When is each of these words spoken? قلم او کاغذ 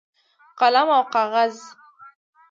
قلم 0.59 0.87
او 0.97 1.03
کاغذ 1.13 1.55